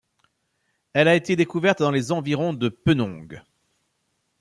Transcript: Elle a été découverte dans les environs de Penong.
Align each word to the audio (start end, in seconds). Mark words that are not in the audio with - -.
Elle 0.93 1.07
a 1.07 1.13
été 1.13 1.35
découverte 1.35 1.77
dans 1.77 1.91
les 1.91 2.11
environs 2.11 2.53
de 2.53 2.69
Penong. 2.69 3.43